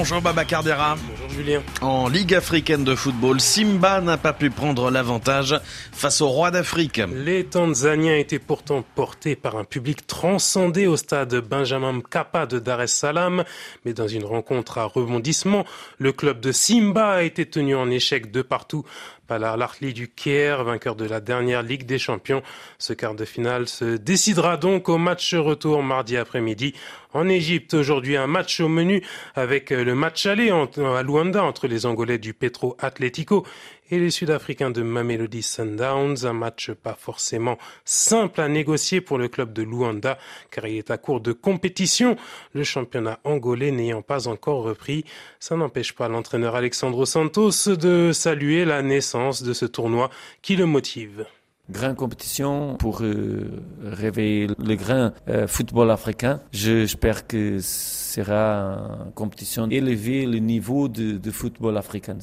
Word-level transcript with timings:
Bonjour 0.00 0.22
Baba 0.22 0.46
Cardiara. 0.46 0.96
Julien. 1.30 1.62
En 1.80 2.08
Ligue 2.08 2.34
africaine 2.34 2.84
de 2.84 2.94
football, 2.94 3.40
Simba 3.40 4.00
n'a 4.00 4.16
pas 4.16 4.32
pu 4.32 4.50
prendre 4.50 4.90
l'avantage 4.90 5.58
face 5.92 6.20
au 6.20 6.28
roi 6.28 6.50
d'Afrique. 6.50 7.00
Les 7.14 7.44
Tanzaniens 7.44 8.16
étaient 8.16 8.38
pourtant 8.38 8.84
portés 8.94 9.36
par 9.36 9.56
un 9.56 9.64
public 9.64 10.06
transcendé 10.06 10.86
au 10.86 10.96
stade 10.96 11.34
Benjamin 11.36 11.92
Mkapa 11.92 12.46
de 12.46 12.58
Dar 12.58 12.82
es 12.82 12.86
Salaam. 12.86 13.44
Mais 13.84 13.92
dans 13.92 14.08
une 14.08 14.24
rencontre 14.24 14.78
à 14.78 14.84
rebondissement, 14.84 15.64
le 15.98 16.12
club 16.12 16.40
de 16.40 16.52
Simba 16.52 17.12
a 17.12 17.22
été 17.22 17.46
tenu 17.46 17.74
en 17.74 17.90
échec 17.90 18.30
de 18.30 18.42
partout 18.42 18.84
par 19.30 19.38
l'Arli 19.38 19.94
du 19.94 20.08
Caire, 20.08 20.64
vainqueur 20.64 20.96
de 20.96 21.04
la 21.04 21.20
dernière 21.20 21.62
Ligue 21.62 21.86
des 21.86 22.00
Champions. 22.00 22.42
Ce 22.78 22.92
quart 22.92 23.14
de 23.14 23.24
finale 23.24 23.68
se 23.68 23.96
décidera 23.96 24.56
donc 24.56 24.88
au 24.88 24.98
match 24.98 25.34
retour 25.34 25.84
mardi 25.84 26.16
après-midi 26.16 26.74
en 27.14 27.28
Égypte. 27.28 27.74
Aujourd'hui, 27.74 28.16
un 28.16 28.26
match 28.26 28.58
au 28.58 28.66
menu 28.66 29.04
avec 29.36 29.70
le 29.70 29.94
match 29.94 30.26
aller 30.26 30.50
à 30.50 31.02
Luanda 31.04 31.19
entre 31.20 31.68
les 31.68 31.84
Angolais 31.84 32.18
du 32.18 32.32
Petro 32.32 32.76
Atlético 32.78 33.46
et 33.90 33.98
les 33.98 34.10
Sud-Africains 34.10 34.70
de 34.70 34.82
Mamelody 34.82 35.42
Sundowns. 35.42 36.24
Un 36.24 36.32
match 36.32 36.70
pas 36.70 36.94
forcément 36.94 37.58
simple 37.84 38.40
à 38.40 38.48
négocier 38.48 39.02
pour 39.02 39.18
le 39.18 39.28
club 39.28 39.52
de 39.52 39.62
Luanda 39.62 40.18
car 40.50 40.66
il 40.66 40.78
est 40.78 40.90
à 40.90 40.96
court 40.96 41.20
de 41.20 41.32
compétition. 41.32 42.16
Le 42.54 42.64
championnat 42.64 43.20
angolais 43.24 43.70
n'ayant 43.70 44.02
pas 44.02 44.28
encore 44.28 44.62
repris. 44.62 45.04
Ça 45.40 45.56
n'empêche 45.56 45.92
pas 45.92 46.08
l'entraîneur 46.08 46.56
Alexandro 46.56 47.04
Santos 47.04 47.68
de 47.68 48.12
saluer 48.12 48.64
la 48.64 48.80
naissance 48.80 49.42
de 49.42 49.52
ce 49.52 49.66
tournoi 49.66 50.08
qui 50.40 50.56
le 50.56 50.64
motive 50.64 51.26
grande 51.70 51.96
compétition 51.96 52.76
pour 52.76 53.02
euh, 53.02 53.62
réveiller 53.82 54.48
le 54.58 54.74
grand 54.74 55.12
euh, 55.28 55.46
football 55.46 55.90
africain. 55.90 56.40
J'espère 56.52 57.26
que 57.26 57.58
sera 57.60 59.04
une 59.06 59.12
compétition 59.12 59.68
élever 59.70 60.26
le 60.26 60.38
niveau 60.38 60.88
de, 60.88 61.18
de 61.18 61.30
football 61.30 61.76
africain. 61.76 62.18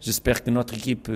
J'espère 0.00 0.44
que 0.44 0.50
notre 0.50 0.74
équipe 0.74 1.10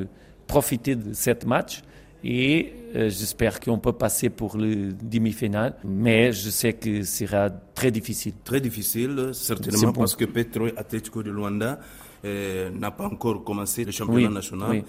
profiter 0.47 0.97
de 0.97 1.13
cette 1.13 1.47
match 1.47 1.83
et 2.25 2.73
j'espère 2.95 3.61
qu'on 3.61 3.79
peut 3.79 3.93
passer 3.93 4.31
pour 4.31 4.57
le 4.57 4.93
demi-finale. 4.93 5.77
Mais 5.85 6.33
je 6.33 6.51
sais 6.51 6.73
que 6.75 7.03
ce 7.03 7.27
sera 7.27 7.51
très 7.51 7.91
difficile. 7.91 8.35
Très 8.45 8.61
difficile, 8.61 9.31
certainement, 9.33 9.93
parce 9.93 10.17
que 10.17 10.25
Petro 10.25 10.67
Atletico 10.77 11.23
de 11.23 11.31
Luanda 11.31 11.79
euh, 12.25 12.71
n'a 12.71 12.93
pas 12.93 13.07
encore 13.07 13.43
commencé 13.43 13.85
le 13.85 13.91
championnat 13.91 14.29
national. 14.29 14.85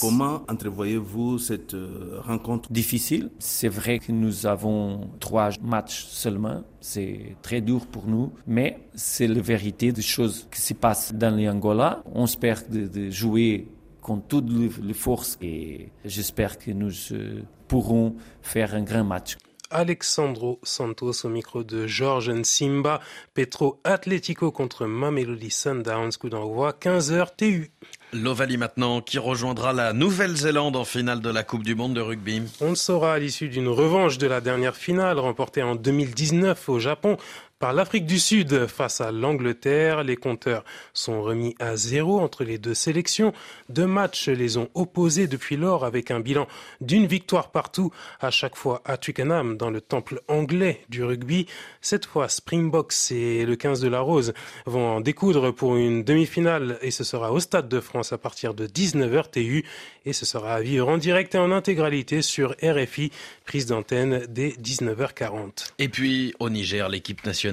Comment 0.00 0.42
entrevoyez-vous 0.48 1.38
cette 1.38 1.74
euh, 1.74 2.20
rencontre? 2.22 2.70
Difficile. 2.70 3.30
C'est 3.40 3.68
vrai 3.68 3.98
que 3.98 4.12
nous 4.12 4.46
avons 4.46 5.10
trois 5.18 5.50
matchs 5.62 6.04
seulement. 6.04 6.62
C'est 6.80 7.36
très 7.42 7.60
dur 7.60 7.86
pour 7.86 8.06
nous, 8.06 8.32
mais 8.46 8.78
c'est 8.94 9.26
la 9.26 9.40
vérité 9.40 9.90
des 9.90 10.02
choses 10.02 10.46
qui 10.52 10.60
se 10.60 10.74
passent 10.74 11.12
dans 11.12 11.34
l'Angola. 11.36 12.04
On 12.14 12.24
espère 12.24 12.62
de, 12.70 13.10
jouer 13.10 13.66
avec 14.10 14.28
toutes 14.28 14.50
les 14.50 14.94
forces 14.94 15.38
et 15.42 15.88
j'espère 16.04 16.58
que 16.58 16.70
nous 16.70 16.92
euh, 17.12 17.42
pourrons 17.68 18.16
faire 18.42 18.74
un 18.74 18.82
grand 18.82 19.04
match. 19.04 19.36
Alexandro 19.70 20.60
Santos 20.62 21.24
au 21.24 21.28
micro 21.28 21.64
de 21.64 21.86
Georges 21.86 22.30
Nsimba. 22.30 23.00
Petro 23.34 23.80
Atlético 23.82 24.52
contre 24.52 24.86
Mamelody 24.86 25.50
Sundowns. 25.50 26.12
Coup 26.20 26.28
d'envoi 26.28 26.72
15h 26.80 27.36
TU. 27.36 27.72
L'Ovalie 28.12 28.56
maintenant 28.58 29.00
qui 29.00 29.18
rejoindra 29.18 29.72
la 29.72 29.92
Nouvelle-Zélande 29.92 30.76
en 30.76 30.84
finale 30.84 31.20
de 31.20 31.30
la 31.30 31.42
Coupe 31.42 31.64
du 31.64 31.74
Monde 31.74 31.94
de 31.94 32.00
rugby. 32.00 32.42
On 32.60 32.70
le 32.70 32.74
saura 32.76 33.14
à 33.14 33.18
l'issue 33.18 33.48
d'une 33.48 33.68
revanche 33.68 34.18
de 34.18 34.28
la 34.28 34.40
dernière 34.40 34.76
finale 34.76 35.18
remportée 35.18 35.64
en 35.64 35.74
2019 35.74 36.68
au 36.68 36.78
Japon 36.78 37.16
par 37.58 37.72
l'Afrique 37.72 38.04
du 38.04 38.18
Sud 38.18 38.66
face 38.66 39.00
à 39.00 39.10
l'Angleterre. 39.12 40.04
Les 40.04 40.16
compteurs 40.16 40.64
sont 40.92 41.22
remis 41.22 41.54
à 41.58 41.76
zéro 41.76 42.20
entre 42.20 42.44
les 42.44 42.58
deux 42.58 42.74
sélections. 42.74 43.32
Deux 43.70 43.86
matchs 43.86 44.28
les 44.28 44.58
ont 44.58 44.68
opposés 44.74 45.26
depuis 45.26 45.56
lors 45.56 45.84
avec 45.84 46.10
un 46.10 46.20
bilan 46.20 46.46
d'une 46.80 47.06
victoire 47.06 47.50
partout, 47.50 47.90
à 48.20 48.30
chaque 48.30 48.56
fois 48.56 48.82
à 48.84 48.98
Twickenham 48.98 49.56
dans 49.56 49.70
le 49.70 49.80
temple 49.80 50.20
anglais 50.28 50.82
du 50.90 51.02
rugby. 51.02 51.46
Cette 51.80 52.04
fois, 52.04 52.28
Springboks 52.28 53.10
et 53.10 53.46
le 53.46 53.56
15 53.56 53.80
de 53.80 53.88
la 53.88 54.00
Rose 54.00 54.34
vont 54.66 54.86
en 54.96 55.00
découdre 55.00 55.50
pour 55.52 55.76
une 55.76 56.04
demi-finale 56.04 56.78
et 56.82 56.90
ce 56.90 57.04
sera 57.04 57.32
au 57.32 57.40
Stade 57.40 57.68
de 57.68 57.80
France 57.80 58.12
à 58.12 58.18
partir 58.18 58.52
de 58.52 58.66
19h 58.66 59.30
TU 59.30 59.64
et 60.04 60.12
ce 60.12 60.26
sera 60.26 60.54
à 60.54 60.60
vivre 60.60 60.88
en 60.88 60.98
direct 60.98 61.34
et 61.34 61.38
en 61.38 61.50
intégralité 61.52 62.20
sur 62.20 62.54
RFI, 62.62 63.10
prise 63.46 63.66
d'antenne 63.66 64.26
dès 64.28 64.50
19h40. 64.50 65.72
Et 65.78 65.88
puis 65.88 66.34
au 66.38 66.50
Niger, 66.50 66.88
l'équipe 66.88 67.24
nationale 67.24 67.45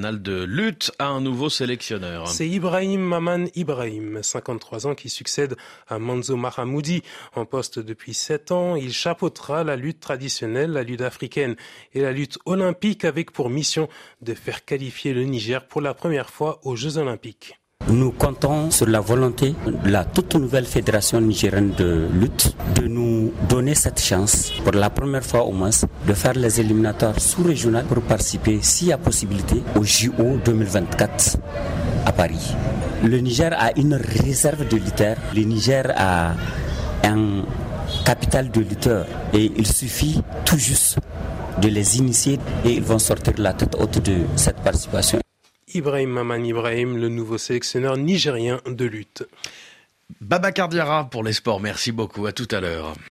C'est 2.28 2.48
Ibrahim 2.48 3.02
Maman 3.02 3.46
Ibrahim, 3.56 4.22
53 4.22 4.88
ans, 4.88 4.96
qui 4.96 5.10
succède 5.10 5.56
à 5.88 6.00
Manzo 6.00 6.36
Mahamoudi. 6.36 7.04
En 7.36 7.46
poste 7.46 7.80
depuis 7.80 8.14
7 8.14 8.52
ans, 8.52 8.76
il 8.76 8.94
chapeautera 8.94 9.64
la 9.64 9.76
lutte 9.76 10.00
traditionnelle, 10.00 10.72
la 10.72 10.84
lutte 10.84 11.02
africaine 11.02 11.56
et 11.94 12.02
la 12.02 12.12
lutte 12.12 12.40
olympique 12.46 13.06
avec 13.06 13.32
pour 13.32 13.50
mission 13.50 13.88
de 14.22 14.34
faire 14.34 14.66
qualifier 14.66 15.14
le 15.14 15.24
Niger 15.24 15.66
pour 15.68 15.82
la 15.82 15.94
première 15.94 16.30
fois 16.30 16.60
aux 16.64 16.76
Jeux 16.76 16.98
olympiques. 16.98 17.63
Nous 17.90 18.12
comptons 18.12 18.72
sur 18.72 18.88
la 18.88 19.02
volonté 19.02 19.56
de 19.68 19.90
la 19.92 20.06
toute 20.06 20.36
nouvelle 20.36 20.66
fédération 20.66 21.20
nigérienne 21.20 21.72
de 21.78 22.08
lutte 22.14 22.56
de 22.76 22.88
nous 22.88 23.34
donner 23.50 23.76
cette 23.76 24.00
chance, 24.02 24.52
pour 24.64 24.72
la 24.72 24.90
première 24.90 25.24
fois 25.24 25.44
au 25.44 25.52
moins, 25.52 25.70
de 26.08 26.14
faire 26.14 26.34
les 26.34 26.62
éliminatoires 26.62 27.20
sous-régionaux 27.20 27.82
pour 27.90 28.02
participer, 28.04 28.60
s'il 28.62 28.88
y 28.88 28.94
a 28.94 28.98
possibilité, 28.98 29.62
au 29.76 29.84
JO 29.84 30.38
2024 30.46 31.38
à 32.06 32.12
Paris. 32.14 32.54
Le 33.04 33.18
Niger 33.20 33.52
a 33.60 33.78
une 33.78 33.96
réserve 33.96 34.66
de 34.68 34.78
lutteurs. 34.78 35.18
Le 35.36 35.42
Niger 35.44 35.92
a 35.98 36.32
un 37.04 37.44
capital 38.06 38.50
de 38.50 38.62
lutteurs 38.62 39.06
et 39.34 39.52
il 39.58 39.68
suffit 39.68 40.22
tout 40.46 40.58
juste 40.58 41.00
de 41.62 41.68
les 41.68 41.98
initier 41.98 42.40
et 42.64 42.72
ils 42.72 42.84
vont 42.84 43.00
sortir 43.00 43.34
la 43.38 43.54
tête 43.54 43.76
haute 43.78 44.02
de 44.04 44.20
cette 44.38 44.58
participation. 44.62 45.23
Ibrahim 45.74 46.10
Maman 46.10 46.44
Ibrahim, 46.44 46.98
le 46.98 47.10
nouveau 47.10 47.38
sélectionneur 47.38 47.98
nigérien 47.98 48.62
de 48.66 48.86
lutte. 48.86 49.24
Baba 50.22 50.52
Cardiara 50.52 51.10
pour 51.10 51.24
les 51.24 51.34
sports, 51.34 51.60
merci 51.60 51.92
beaucoup, 51.92 52.26
à 52.26 52.32
tout 52.32 52.48
à 52.52 52.60
l'heure. 52.60 52.94